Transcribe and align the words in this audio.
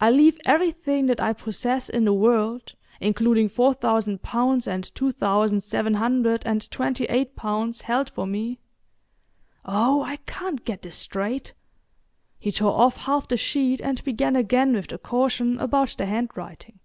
—"I 0.00 0.10
leave 0.10 0.36
everything 0.44 1.06
that 1.06 1.20
I 1.20 1.32
possess 1.32 1.88
in 1.88 2.04
the 2.04 2.12
world, 2.12 2.74
including 3.00 3.48
four 3.48 3.72
thousand 3.72 4.20
pounds, 4.20 4.66
and 4.66 4.92
two 4.96 5.12
thousand 5.12 5.62
seven 5.62 5.94
hundred 5.94 6.44
and 6.44 6.68
twenty 6.72 7.04
eight 7.04 7.36
pounds 7.36 7.82
held 7.82 8.10
for 8.10 8.26
me"—oh, 8.26 10.02
I 10.02 10.16
can't 10.26 10.64
get 10.64 10.82
this 10.82 10.96
straight." 10.96 11.54
He 12.40 12.50
tore 12.50 12.76
off 12.80 13.04
half 13.04 13.28
the 13.28 13.36
sheet 13.36 13.80
and 13.80 14.02
began 14.02 14.34
again 14.34 14.72
with 14.74 14.88
the 14.88 14.98
caution 14.98 15.60
about 15.60 15.96
the 15.96 16.06
handwriting. 16.06 16.80